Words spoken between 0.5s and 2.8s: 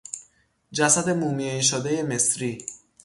جسد مومیایی شدهی مصری